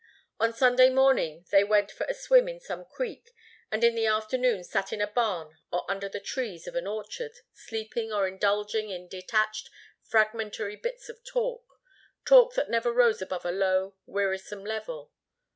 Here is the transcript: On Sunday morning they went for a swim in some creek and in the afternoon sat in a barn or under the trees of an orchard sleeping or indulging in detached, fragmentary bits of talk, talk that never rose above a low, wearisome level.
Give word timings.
On 0.39 0.51
Sunday 0.51 0.89
morning 0.89 1.45
they 1.51 1.63
went 1.63 1.91
for 1.91 2.07
a 2.09 2.15
swim 2.15 2.47
in 2.47 2.59
some 2.59 2.85
creek 2.85 3.35
and 3.69 3.83
in 3.83 3.93
the 3.93 4.07
afternoon 4.07 4.63
sat 4.63 4.91
in 4.91 4.99
a 4.99 5.05
barn 5.05 5.59
or 5.71 5.85
under 5.87 6.09
the 6.09 6.19
trees 6.19 6.65
of 6.65 6.73
an 6.73 6.87
orchard 6.87 7.33
sleeping 7.53 8.11
or 8.11 8.27
indulging 8.27 8.89
in 8.89 9.07
detached, 9.07 9.69
fragmentary 10.01 10.75
bits 10.75 11.07
of 11.07 11.23
talk, 11.23 11.79
talk 12.25 12.55
that 12.55 12.67
never 12.71 12.91
rose 12.91 13.21
above 13.21 13.45
a 13.45 13.51
low, 13.51 13.93
wearisome 14.07 14.65
level. 14.65 15.11